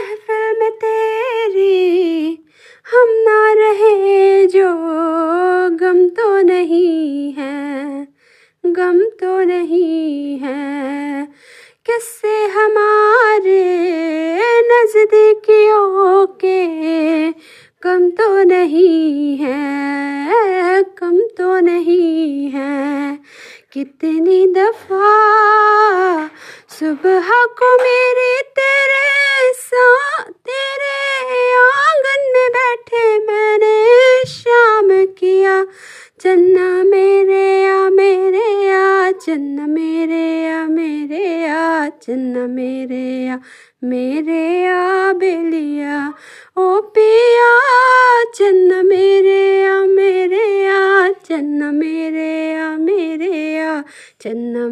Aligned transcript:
महफिल 0.00 0.58
में 0.58 0.70
तेरी 0.72 2.38
हम 2.86 3.08
ना 3.24 3.40
रहे 3.52 4.46
जो 4.46 4.68
गम 5.80 5.98
तो 6.16 6.28
नहीं 6.42 7.32
है, 7.32 8.06
गम 8.64 8.98
तो 9.20 9.32
नहीं 9.44 10.38
है। 10.38 11.26
किससे 11.86 12.36
हमारे 12.54 13.60
नज़दीकियों 14.70 16.26
के 16.44 16.60
कम 17.82 18.10
तो 18.10 18.28
नहीं 18.44 19.36
है 19.36 20.82
कम 20.98 21.18
तो 21.38 21.58
नहीं 21.60 22.50
है। 22.50 23.18
कितनी 23.72 24.46
दफ़ा 24.54 25.12
सुबह 26.78 27.30
को 27.58 27.76
मेरी 27.82 28.32
तेरे 28.58 28.99
चन्ना 36.40 36.84
मेरे 36.84 37.46
आ 37.68 37.88
मेरे 37.90 38.44
आ 38.72 39.10
चन्ना 39.24 39.66
मेरे 39.66 40.24
आ 40.48 40.64
मेरे 40.66 41.24
आ 41.46 41.88
चन्ना 42.02 42.46
मेरे 42.48 43.28
आ 43.28 43.36
मेरे 43.84 44.40
आ 44.66 45.12
बेलिया 45.20 45.98
ओ 46.56 46.64
पिया 46.96 47.50
चन्ना 48.36 48.82
मेरे 48.88 49.42
आ 49.66 49.76
मेरे 49.92 50.44
आ 50.68 50.80
चन्ना 51.28 51.70
मेरे 51.72 52.32
आ 52.56 52.68
मेरे 52.88 53.58
आ 53.60 53.80
चन्ना 54.22 54.66